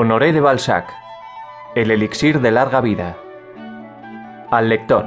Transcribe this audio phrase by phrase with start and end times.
[0.00, 0.94] Honoré de Balzac.
[1.74, 3.16] El elixir de larga vida.
[4.48, 5.04] Al lector.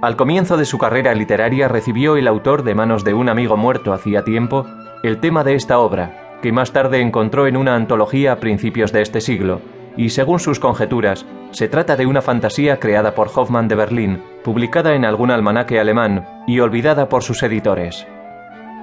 [0.00, 3.92] Al comienzo de su carrera literaria recibió el autor de manos de un amigo muerto
[3.92, 4.64] hacía tiempo
[5.02, 9.02] el tema de esta obra, que más tarde encontró en una antología a principios de
[9.02, 9.60] este siglo,
[9.96, 14.94] y según sus conjeturas, se trata de una fantasía creada por Hoffmann de Berlín, publicada
[14.94, 18.06] en algún almanaque alemán y olvidada por sus editores.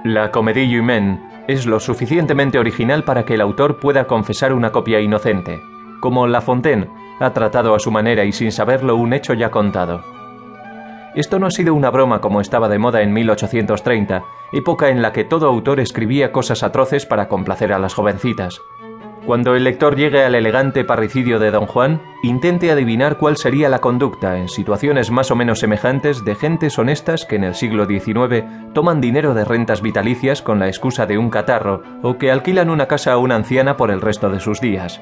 [0.04, 5.00] La Comédie humaine es lo suficientemente original para que el autor pueda confesar una copia
[5.00, 5.60] inocente,
[6.00, 6.88] como La Fontaine
[7.20, 10.02] ha tratado a su manera y sin saberlo un hecho ya contado.
[11.14, 15.12] Esto no ha sido una broma como estaba de moda en 1830, época en la
[15.12, 18.60] que todo autor escribía cosas atroces para complacer a las jovencitas.
[19.26, 23.80] Cuando el lector llegue al elegante parricidio de Don Juan, intente adivinar cuál sería la
[23.80, 28.44] conducta en situaciones más o menos semejantes de gentes honestas que en el siglo XIX
[28.74, 32.86] toman dinero de rentas vitalicias con la excusa de un catarro o que alquilan una
[32.86, 35.00] casa a una anciana por el resto de sus días.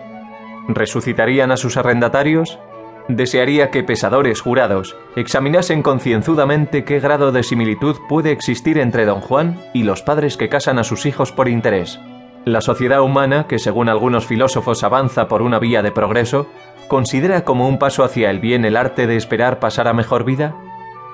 [0.69, 2.61] ¿Resucitarían a sus arrendatarios?
[3.09, 9.59] Desearía que pesadores jurados examinasen concienzudamente qué grado de similitud puede existir entre don Juan
[9.75, 11.99] y los padres que casan a sus hijos por interés.
[12.45, 16.49] La sociedad humana, que según algunos filósofos avanza por una vía de progreso,
[16.89, 20.57] considera como un paso hacia el bien el arte de esperar pasar a mejor vida?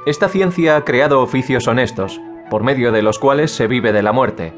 [0.06, 2.18] Esta ciencia ha creado oficios honestos,
[2.48, 4.54] por medio de los cuales se vive de la muerte.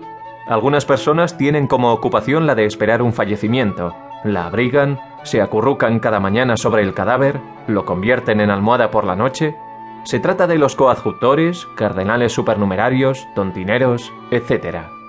[0.46, 6.20] Algunas personas tienen como ocupación la de esperar un fallecimiento, la abrigan, se acurrucan cada
[6.20, 9.56] mañana sobre el cadáver, lo convierten en almohada por la noche.
[10.04, 14.99] Se trata de los coadjutores, cardenales supernumerarios, tontineros, etc.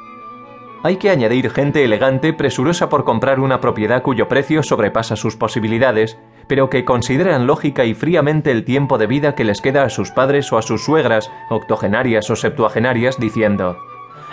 [0.83, 6.17] Hay que añadir gente elegante presurosa por comprar una propiedad cuyo precio sobrepasa sus posibilidades,
[6.47, 10.09] pero que consideran lógica y fríamente el tiempo de vida que les queda a sus
[10.09, 13.77] padres o a sus suegras, octogenarias o septuagenarias, diciendo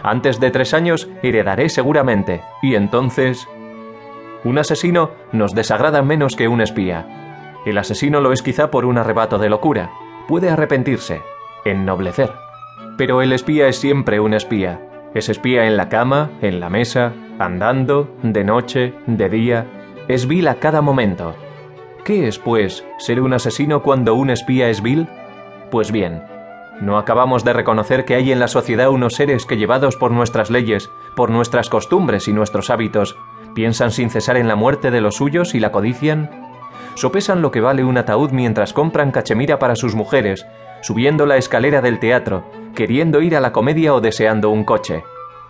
[0.03, 3.47] Antes de tres años heredaré seguramente, y entonces...
[4.43, 7.59] Un asesino nos desagrada menos que un espía.
[7.67, 9.91] El asesino lo es quizá por un arrebato de locura.
[10.29, 11.21] Puede arrepentirse,
[11.67, 12.33] ennoblecer.
[12.97, 14.81] Pero el espía es siempre un espía,
[15.19, 19.67] es espía en la cama, en la mesa, andando, de noche, de día.
[20.09, 21.35] Es vil a cada momento.
[22.05, 25.09] ¿Qué es, pues, ser un asesino cuando un espía es vil?
[25.71, 26.23] Pues bien,
[26.81, 30.51] ¿no acabamos de reconocer que hay en la sociedad unos seres que llevados por nuestras
[30.51, 33.17] leyes, por nuestras costumbres y nuestros hábitos,
[33.55, 36.31] piensan sin cesar en la muerte de los suyos y la codician?
[36.95, 40.47] Sopesan lo que vale un ataúd mientras compran cachemira para sus mujeres,
[40.81, 42.45] subiendo la escalera del teatro,
[42.79, 45.03] queriendo ir a la comedia o deseando un coche.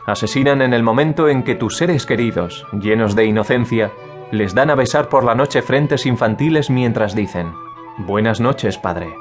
[0.06, 3.92] Asesinan en el momento en que tus seres queridos, llenos de inocencia,
[4.30, 7.52] les dan a besar por la noche frentes infantiles mientras dicen,
[7.98, 9.12] Buenas noches, padre.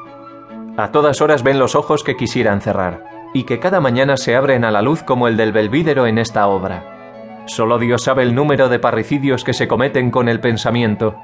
[0.77, 3.03] A todas horas ven los ojos que quisieran cerrar,
[3.33, 6.47] y que cada mañana se abren a la luz como el del belvídero en esta
[6.47, 7.43] obra.
[7.45, 11.17] Solo Dios sabe el número de parricidios que se cometen con el pensamiento,